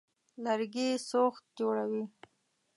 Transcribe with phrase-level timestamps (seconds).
[0.43, 2.03] لرګي سوخت جوړوي.